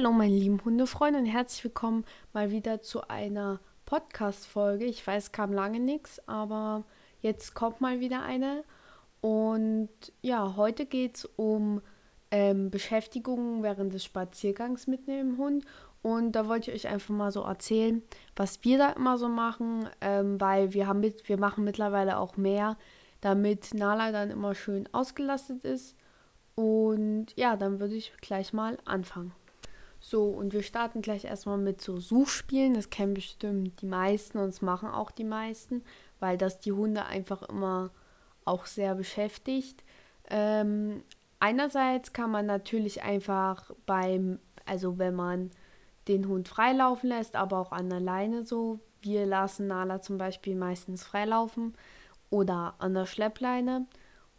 [0.00, 4.86] Hallo, meine lieben Hundefreunde und herzlich willkommen mal wieder zu einer Podcast-Folge.
[4.86, 6.84] Ich weiß, kam lange nichts, aber
[7.20, 8.64] jetzt kommt mal wieder eine.
[9.20, 9.90] Und
[10.22, 11.82] ja, heute geht es um
[12.30, 15.66] ähm, Beschäftigung während des Spaziergangs mit dem Hund.
[16.00, 18.02] Und da wollte ich euch einfach mal so erzählen,
[18.36, 22.38] was wir da immer so machen, ähm, weil wir, haben mit, wir machen mittlerweile auch
[22.38, 22.78] mehr,
[23.20, 25.94] damit Nala dann immer schön ausgelastet ist.
[26.54, 29.34] Und ja, dann würde ich gleich mal anfangen.
[30.00, 32.74] So, und wir starten gleich erstmal mit so Suchspielen.
[32.74, 35.84] Das kennen bestimmt die meisten und das machen auch die meisten,
[36.18, 37.90] weil das die Hunde einfach immer
[38.44, 39.84] auch sehr beschäftigt.
[40.28, 41.02] Ähm,
[41.38, 45.50] einerseits kann man natürlich einfach beim, also wenn man
[46.08, 48.80] den Hund freilaufen lässt, aber auch an der Leine so.
[49.02, 51.74] Wir lassen Nala zum Beispiel meistens freilaufen
[52.28, 53.86] oder an der Schleppleine.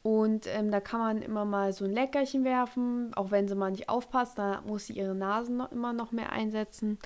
[0.04, 3.72] Und ähm, da kann man immer mal so ein Leckerchen werfen, auch wenn sie mal
[3.72, 6.98] nicht aufpasst, da muss sie ihre Nasen noch immer noch mehr einsetzen.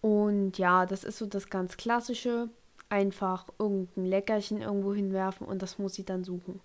[0.00, 2.48] Und ja, das ist so das ganz Klassische.
[2.88, 6.60] Einfach irgendein Leckerchen irgendwo hinwerfen und das muss sie dann suchen.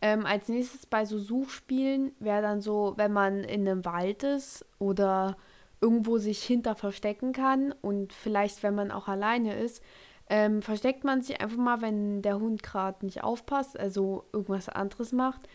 [0.00, 4.64] Ähm, als nächstes bei so Suchspielen wäre dann so, wenn man in einem Wald ist
[4.78, 5.36] oder
[5.80, 9.82] irgendwo sich hinter verstecken kann und vielleicht, wenn man auch alleine ist,
[10.28, 15.12] ähm, versteckt man sich einfach mal, wenn der Hund gerade nicht aufpasst, also irgendwas anderes
[15.12, 15.48] macht.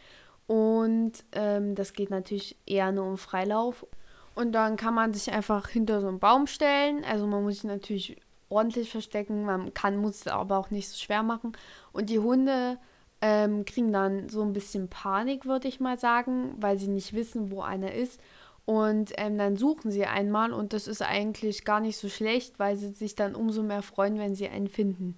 [0.47, 3.86] Und ähm, das geht natürlich eher nur um Freilauf.
[4.33, 7.03] Und dann kann man sich einfach hinter so einen Baum stellen.
[7.03, 8.17] Also man muss sich natürlich
[8.50, 9.45] ordentlich verstecken.
[9.45, 11.53] Man kann, muss es aber auch nicht so schwer machen.
[11.91, 12.78] Und die Hunde
[13.22, 17.52] ähm, kriegen dann so ein bisschen Panik, würde ich mal sagen, weil sie nicht wissen,
[17.52, 18.19] wo einer ist.
[18.66, 22.78] Und ähm, dann suchen sie einmal und das ist eigentlich gar nicht so schlecht, weil
[22.78, 25.18] sie sich dann umso mehr freuen, wenn sie einen finden.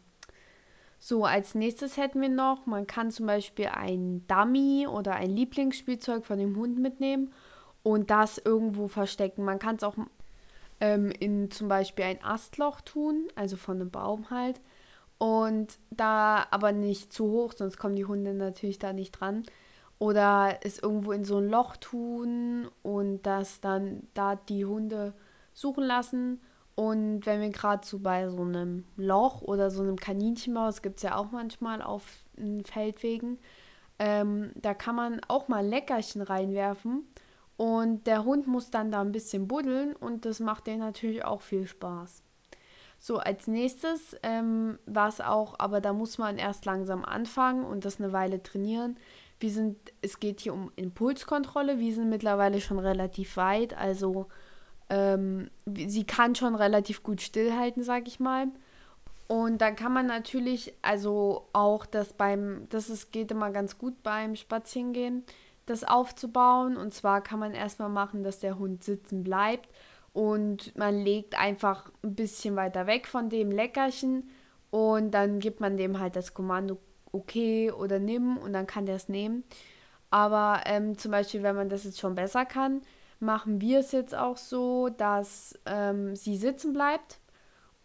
[1.00, 6.25] So, als nächstes hätten wir noch, man kann zum Beispiel ein Dummy oder ein Lieblingsspielzeug
[6.25, 7.34] von dem Hund mitnehmen
[7.84, 9.44] und das irgendwo verstecken.
[9.44, 9.96] Man kann es auch
[10.79, 14.62] ähm, in zum Beispiel ein Astloch tun, also von einem Baum halt.
[15.17, 19.44] Und da aber nicht zu hoch, sonst kommen die Hunde natürlich da nicht dran
[20.03, 25.14] oder es irgendwo in so ein Loch tun und das dann da die Hunde
[25.53, 26.41] suchen lassen.
[26.75, 30.97] Und wenn wir gerade so bei so einem Loch oder so einem Kaninchenbau, das gibt
[30.97, 32.03] es ja auch manchmal auf
[32.66, 33.40] Feldwegen,
[33.97, 37.08] ähm, da kann man auch mal Leckerchen reinwerfen
[37.56, 41.41] und der Hund muss dann da ein bisschen buddeln und das macht denen natürlich auch
[41.41, 42.24] viel Spaß.
[43.06, 48.00] So, als nächstes, ähm, was auch, aber da muss man erst langsam anfangen und das
[48.00, 48.96] eine Weile trainieren,
[49.41, 51.80] wir sind, es geht hier um Impulskontrolle.
[51.80, 53.78] Wir sind mittlerweile schon relativ weit.
[53.78, 54.28] Also
[54.90, 58.47] ähm, sie kann schon relativ gut stillhalten, sag ich mal.
[59.28, 64.02] Und dann kann man natürlich, also auch das beim, das ist, geht immer ganz gut
[64.02, 65.25] beim Spazierengehen,
[65.66, 66.78] das aufzubauen.
[66.78, 69.68] Und zwar kann man erstmal machen, dass der Hund sitzen bleibt
[70.13, 74.29] und man legt einfach ein bisschen weiter weg von dem Leckerchen
[74.69, 76.78] und dann gibt man dem halt das Kommando
[77.12, 79.44] okay oder nimm und dann kann der es nehmen.
[80.09, 82.81] Aber ähm, zum Beispiel, wenn man das jetzt schon besser kann,
[83.19, 87.19] machen wir es jetzt auch so, dass ähm, sie sitzen bleibt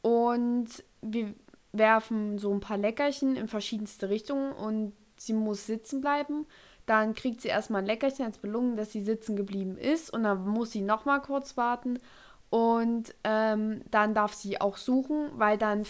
[0.02, 0.66] und
[1.00, 1.34] wir
[1.72, 6.46] werfen so ein paar Leckerchen in verschiedenste Richtungen und sie muss sitzen bleiben.
[6.88, 10.10] Dann kriegt sie erstmal ein Leckerchen als Belohnung, dass sie sitzen geblieben ist.
[10.10, 11.98] Und dann muss sie nochmal kurz warten.
[12.48, 15.84] Und ähm, dann darf sie auch suchen, weil dann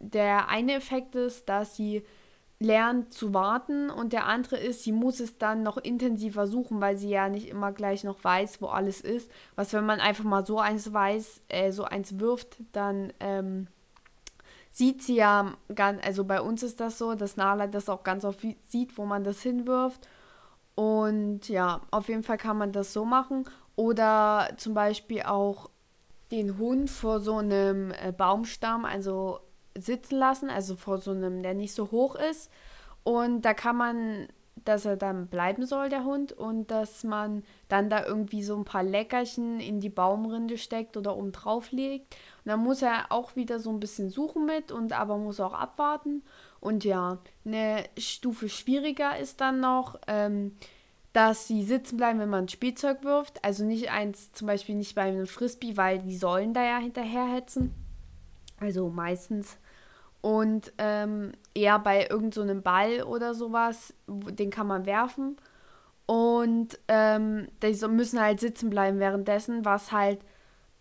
[0.00, 2.04] der eine Effekt ist, dass sie
[2.58, 3.88] lernt zu warten.
[3.88, 7.48] Und der andere ist, sie muss es dann noch intensiver suchen, weil sie ja nicht
[7.48, 9.30] immer gleich noch weiß, wo alles ist.
[9.54, 13.68] Was, wenn man einfach mal so eins weiß, äh, so eins wirft, dann ähm,
[14.76, 18.26] sieht sie ja ganz, also bei uns ist das so, dass Nala das auch ganz
[18.26, 20.06] oft sieht, wo man das hinwirft.
[20.74, 23.48] Und ja, auf jeden Fall kann man das so machen.
[23.74, 25.70] Oder zum Beispiel auch
[26.30, 29.40] den Hund vor so einem äh, Baumstamm, also
[29.74, 32.50] sitzen lassen, also vor so einem, der nicht so hoch ist.
[33.02, 34.28] Und da kann man,
[34.68, 38.64] dass er dann bleiben soll, der Hund, und dass man dann da irgendwie so ein
[38.64, 42.14] paar Leckerchen in die Baumrinde steckt oder oben drauf legt.
[42.44, 45.54] Und dann muss er auch wieder so ein bisschen suchen mit und aber muss auch
[45.54, 46.22] abwarten.
[46.60, 50.56] Und ja, eine Stufe schwieriger ist dann noch, ähm,
[51.12, 53.42] dass sie sitzen bleiben, wenn man Spielzeug wirft.
[53.44, 57.72] Also nicht eins, zum Beispiel nicht bei einem Frisbee, weil die sollen da ja hinterherhetzen.
[58.60, 59.56] Also meistens
[60.26, 65.36] und ähm, eher bei irgendeinem so Ball oder sowas, den kann man werfen.
[66.04, 70.18] Und ähm, die müssen halt sitzen bleiben währenddessen, was halt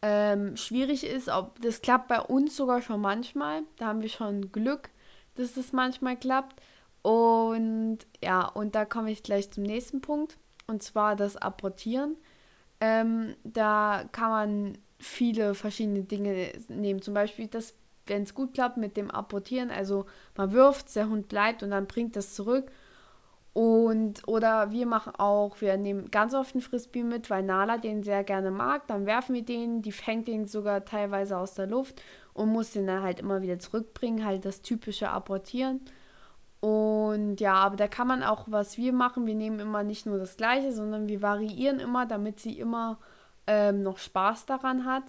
[0.01, 1.29] ähm, schwierig ist.
[1.29, 3.61] Ob, das klappt bei uns sogar schon manchmal.
[3.77, 4.89] Da haben wir schon Glück,
[5.35, 6.59] dass das manchmal klappt.
[7.03, 10.39] Und ja, und da komme ich gleich zum nächsten Punkt.
[10.65, 12.17] Und zwar das Apportieren.
[12.79, 17.03] Ähm, da kann man viele verschiedene Dinge nehmen.
[17.03, 17.75] Zum Beispiel, dass,
[18.07, 20.05] wenn es gut klappt mit dem Apportieren, also
[20.35, 22.71] man wirft, der Hund bleibt und dann bringt das zurück.
[23.53, 28.03] Und, oder wir machen auch, wir nehmen ganz oft einen Frisbee mit, weil Nala den
[28.03, 28.85] sehr gerne mag.
[28.87, 32.01] Dann werfen wir den, die fängt den sogar teilweise aus der Luft
[32.33, 35.79] und muss den dann halt immer wieder zurückbringen, halt das typische Apportieren.
[36.59, 40.17] Und ja, aber da kann man auch, was wir machen, wir nehmen immer nicht nur
[40.17, 42.97] das Gleiche, sondern wir variieren immer, damit sie immer
[43.47, 45.03] ähm, noch Spaß daran hat,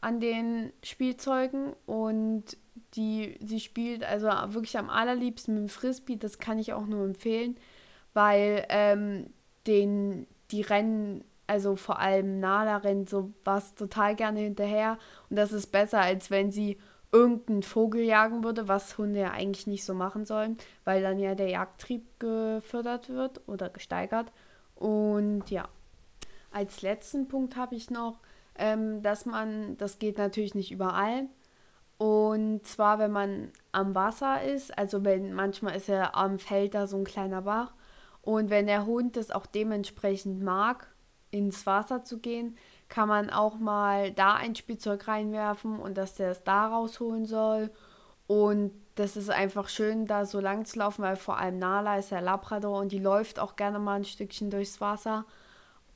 [0.00, 1.74] an den Spielzeugen.
[1.86, 2.56] Und
[2.94, 7.04] die, sie spielt also wirklich am allerliebsten mit dem Frisbee, das kann ich auch nur
[7.04, 7.56] empfehlen,
[8.14, 9.30] weil ähm,
[9.66, 14.98] den, die Rennen, also vor allem Nala rennt so was total gerne hinterher
[15.28, 16.78] und das ist besser, als wenn sie
[17.10, 21.34] irgendeinen Vogel jagen würde, was Hunde ja eigentlich nicht so machen sollen, weil dann ja
[21.34, 24.30] der Jagdtrieb gefördert wird oder gesteigert.
[24.74, 25.68] Und ja,
[26.50, 28.20] als letzten Punkt habe ich noch,
[28.58, 31.28] ähm, dass man, das geht natürlich nicht überall,
[31.98, 36.86] und zwar, wenn man am Wasser ist, also wenn manchmal ist ja am Feld da
[36.86, 37.72] so ein kleiner Bach
[38.22, 40.86] und wenn der Hund das auch dementsprechend mag,
[41.30, 42.56] ins Wasser zu gehen,
[42.88, 47.70] kann man auch mal da ein Spielzeug reinwerfen und dass der es da rausholen soll.
[48.26, 52.10] Und das ist einfach schön, da so lang zu laufen, weil vor allem Nala ist
[52.10, 55.24] ja Labrador und die läuft auch gerne mal ein Stückchen durchs Wasser.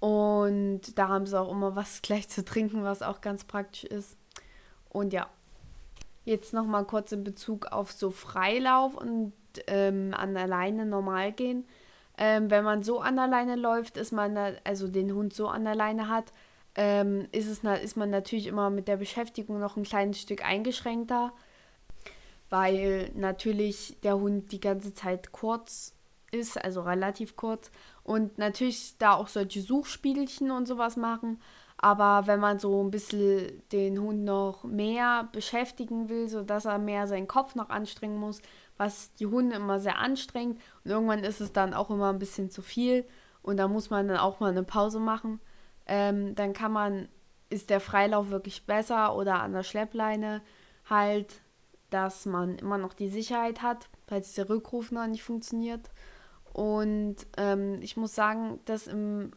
[0.03, 4.17] Und da haben sie auch immer was gleich zu trinken, was auch ganz praktisch ist.
[4.89, 5.29] Und ja,
[6.25, 9.33] jetzt nochmal kurz in Bezug auf so Freilauf und
[9.69, 11.69] ähm, an alleine normal gehen.
[12.19, 15.69] Ähm, wenn man so an alleine läuft, ist man, da, also den Hund so an
[15.69, 16.33] alleine hat,
[16.75, 21.33] ähm, ist, es, ist man natürlich immer mit der Beschäftigung noch ein kleines Stück eingeschränkter,
[22.51, 25.95] weil natürlich der Hund die ganze Zeit kurz
[26.33, 27.71] ist, also relativ kurz.
[28.05, 31.41] Und natürlich da auch solche Suchspielchen und sowas machen.
[31.79, 37.07] Aber wenn man so ein bisschen den Hund noch mehr beschäftigen will, sodass er mehr
[37.07, 38.41] seinen Kopf noch anstrengen muss,
[38.77, 40.61] was die Hunde immer sehr anstrengt.
[40.85, 43.05] Und irgendwann ist es dann auch immer ein bisschen zu viel.
[43.43, 45.41] Und da muss man dann auch mal eine Pause machen
[45.87, 47.09] ähm, dann kann man,
[47.51, 50.43] ist der Freilauf wirklich besser oder an der Schleppleine
[50.89, 51.41] halt,
[51.91, 55.91] dass man immer noch die Sicherheit hat, falls der Rückruf noch nicht funktioniert.
[56.53, 59.33] Und ähm, ich muss sagen, dass im,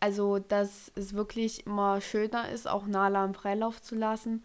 [0.00, 4.44] also dass es wirklich immer schöner ist, auch Nala im Freilauf zu lassen,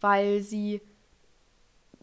[0.00, 0.80] weil sie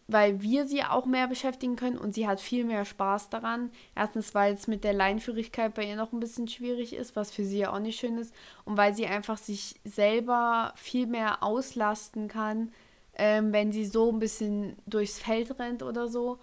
[0.06, 3.70] weil wir sie auch mehr beschäftigen können und sie hat viel mehr Spaß daran.
[3.94, 7.44] Erstens, weil es mit der Leinführigkeit bei ihr noch ein bisschen schwierig ist, was für
[7.44, 8.34] sie ja auch nicht schön ist.
[8.64, 12.72] Und weil sie einfach sich selber viel mehr auslasten kann,
[13.16, 16.38] ähm, wenn sie so ein bisschen durchs Feld rennt oder so.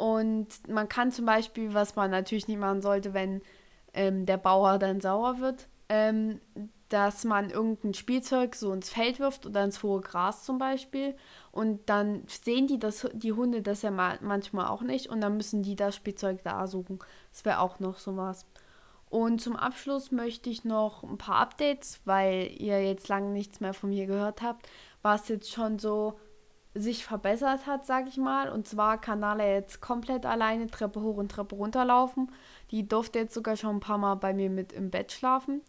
[0.00, 3.42] Und man kann zum Beispiel, was man natürlich nicht machen sollte, wenn
[3.92, 6.40] ähm, der Bauer dann sauer wird, ähm,
[6.88, 11.14] dass man irgendein Spielzeug so ins Feld wirft oder ins hohe Gras zum Beispiel.
[11.52, 15.62] Und dann sehen die, das, die Hunde das ja manchmal auch nicht und dann müssen
[15.62, 16.98] die das Spielzeug da suchen.
[17.30, 18.46] Das wäre auch noch sowas.
[19.10, 23.74] Und zum Abschluss möchte ich noch ein paar Updates, weil ihr jetzt lange nichts mehr
[23.74, 24.66] von mir gehört habt,
[25.02, 26.18] was jetzt schon so
[26.74, 28.48] sich verbessert hat, sag ich mal.
[28.48, 32.30] Und zwar kann Nala jetzt komplett alleine Treppe hoch und Treppe runter laufen.
[32.70, 35.62] Die durfte jetzt sogar schon ein paar Mal bei mir mit im Bett schlafen.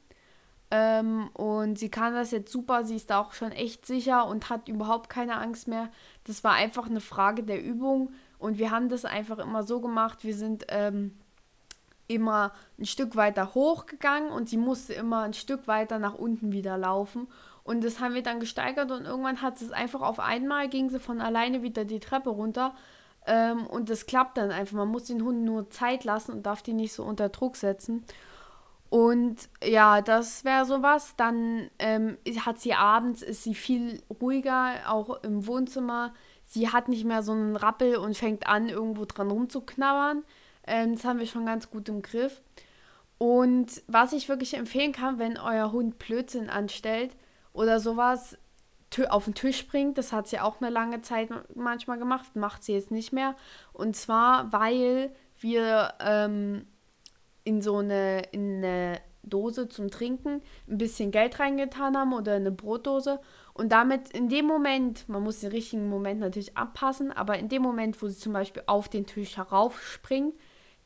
[0.73, 4.49] Ähm, und sie kann das jetzt super, sie ist da auch schon echt sicher und
[4.49, 5.89] hat überhaupt keine Angst mehr.
[6.23, 10.23] Das war einfach eine Frage der Übung und wir haben das einfach immer so gemacht.
[10.23, 11.17] Wir sind ähm,
[12.07, 16.77] immer ein Stück weiter hochgegangen und sie musste immer ein Stück weiter nach unten wieder
[16.77, 17.27] laufen.
[17.63, 20.99] Und das haben wir dann gesteigert und irgendwann hat es einfach auf einmal, ging sie
[20.99, 22.73] von alleine wieder die Treppe runter.
[23.27, 24.77] Ähm, und das klappt dann einfach.
[24.77, 28.03] Man muss den Hund nur Zeit lassen und darf die nicht so unter Druck setzen.
[28.89, 31.13] Und ja, das wäre sowas.
[31.15, 36.13] Dann ähm, hat sie abends, ist sie viel ruhiger, auch im Wohnzimmer.
[36.43, 40.25] Sie hat nicht mehr so einen Rappel und fängt an, irgendwo dran rumzuknabbern.
[40.71, 42.41] Ähm, das haben wir schon ganz gut im Griff.
[43.17, 47.11] Und was ich wirklich empfehlen kann, wenn euer Hund Blödsinn anstellt
[47.53, 48.37] oder sowas
[49.09, 52.73] auf den Tisch bringt, das hat sie auch eine lange Zeit manchmal gemacht, macht sie
[52.73, 53.35] jetzt nicht mehr.
[53.73, 56.65] Und zwar, weil wir ähm,
[57.43, 62.51] in so eine, in eine Dose zum Trinken ein bisschen Geld reingetan haben oder eine
[62.51, 63.19] Brotdose
[63.53, 67.61] und damit in dem Moment, man muss den richtigen Moment natürlich abpassen, aber in dem
[67.61, 70.33] Moment, wo sie zum Beispiel auf den Tisch heraufspringt,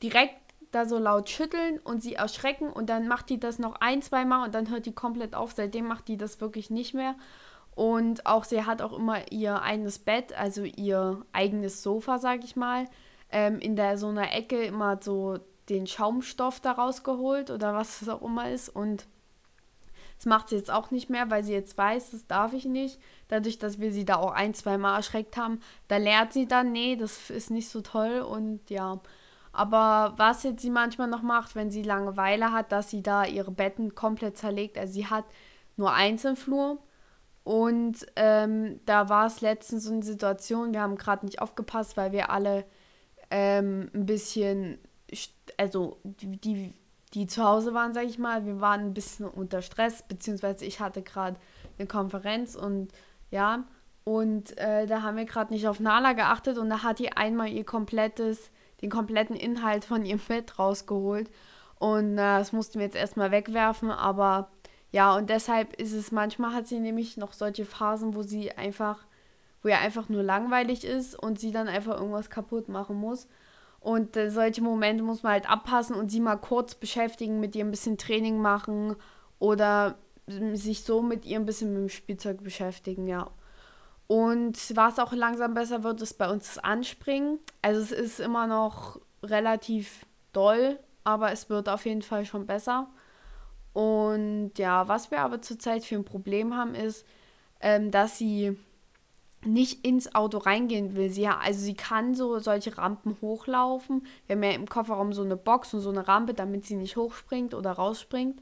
[0.06, 0.36] direkt
[0.72, 4.26] da so laut schütteln und sie erschrecken und dann macht die das noch ein, zwei
[4.26, 5.54] Mal und dann hört die komplett auf.
[5.54, 7.16] Seitdem macht die das wirklich nicht mehr.
[7.76, 12.56] Und auch sie hat auch immer ihr eigenes Bett, also ihr eigenes Sofa, sag ich
[12.56, 12.86] mal,
[13.32, 18.10] ähm, in der so einer Ecke immer so den Schaumstoff daraus geholt oder was es
[18.10, 19.08] auch immer ist und
[20.18, 23.00] Das macht sie jetzt auch nicht mehr, weil sie jetzt weiß, das darf ich nicht.
[23.28, 25.60] Dadurch, dass wir sie da auch ein, zwei Mal erschreckt haben,
[25.90, 29.00] da lernt sie dann, nee, das ist nicht so toll und ja.
[29.56, 33.52] Aber was jetzt sie manchmal noch macht, wenn sie Langeweile hat, dass sie da ihre
[33.52, 34.78] Betten komplett zerlegt.
[34.78, 35.26] Also sie hat
[35.78, 36.80] nur eins im Flur.
[37.44, 42.12] Und ähm, da war es letztens so eine Situation, wir haben gerade nicht aufgepasst, weil
[42.12, 42.66] wir alle
[43.30, 44.80] ähm, ein bisschen,
[45.58, 46.74] also die,
[47.14, 50.80] die zu Hause waren, sage ich mal, wir waren ein bisschen unter Stress, beziehungsweise ich
[50.80, 51.38] hatte gerade
[51.78, 52.92] eine Konferenz und
[53.30, 53.64] ja,
[54.04, 57.50] und äh, da haben wir gerade nicht auf Nala geachtet und da hat die einmal
[57.50, 58.52] ihr komplettes,
[58.82, 61.30] den kompletten Inhalt von ihrem Bett rausgeholt.
[61.80, 64.50] Und äh, das mussten wir jetzt erstmal wegwerfen, aber
[64.92, 69.06] ja, und deshalb ist es manchmal hat sie nämlich noch solche Phasen, wo sie einfach,
[69.62, 73.28] wo ihr einfach nur langweilig ist und sie dann einfach irgendwas kaputt machen muss.
[73.82, 77.66] Und äh, solche Momente muss man halt abpassen und sie mal kurz beschäftigen, mit ihr
[77.66, 78.96] ein bisschen Training machen
[79.38, 83.30] oder sich so mit ihr ein bisschen mit dem Spielzeug beschäftigen, ja.
[84.08, 87.40] Und was auch langsam besser wird, ist bei uns das Anspringen.
[87.62, 92.88] Also es ist immer noch relativ doll, aber es wird auf jeden Fall schon besser.
[93.74, 97.06] Und ja, was wir aber zurzeit für ein Problem haben, ist,
[97.62, 98.58] ähm, dass sie
[99.44, 101.10] nicht ins Auto reingehen will.
[101.10, 104.06] Sie, also sie kann so solche Rampen hochlaufen.
[104.26, 106.96] Wir haben ja im Kofferraum so eine Box und so eine Rampe, damit sie nicht
[106.96, 108.42] hochspringt oder rausspringt,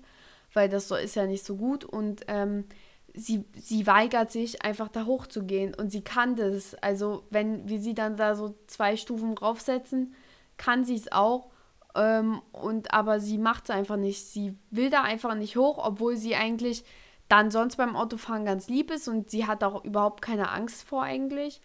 [0.53, 1.83] weil das so ist ja nicht so gut.
[1.83, 2.65] Und ähm,
[3.13, 6.75] sie, sie weigert sich einfach da hochzugehen und sie kann das.
[6.75, 10.15] Also wenn wir sie dann da so zwei Stufen draufsetzen,
[10.57, 11.49] kann sie es auch.
[11.95, 14.25] Ähm, und aber sie macht es einfach nicht.
[14.25, 16.83] Sie will da einfach nicht hoch, obwohl sie eigentlich
[17.29, 21.03] dann sonst beim Autofahren ganz lieb ist und sie hat auch überhaupt keine Angst vor
[21.03, 21.61] eigentlich.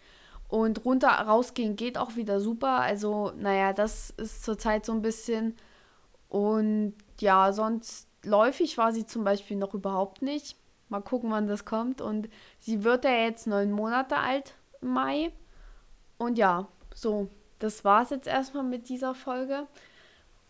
[0.47, 2.79] Und runter rausgehen geht auch wieder super.
[2.79, 5.55] Also, naja, das ist zurzeit so ein bisschen.
[6.27, 10.55] Und ja, sonst läufig war sie zum Beispiel noch überhaupt nicht.
[10.89, 12.01] Mal gucken, wann das kommt.
[12.01, 12.29] Und
[12.59, 15.31] sie wird ja jetzt neun Monate alt im Mai.
[16.17, 17.29] Und ja, so,
[17.59, 19.67] das war es jetzt erstmal mit dieser Folge.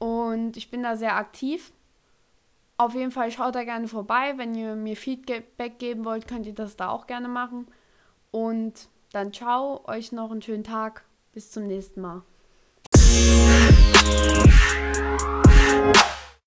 [0.00, 1.72] Und ich bin da sehr aktiv.
[2.78, 4.32] Auf jeden Fall schaut da gerne vorbei.
[4.36, 7.68] Wenn ihr mir Feedback geben wollt, könnt ihr das da auch gerne machen.
[8.30, 11.04] Und dann ciao, euch noch einen schönen Tag.
[11.32, 12.22] Bis zum nächsten Mal.